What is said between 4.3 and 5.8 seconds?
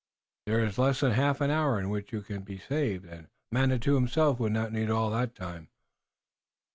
would need all that time."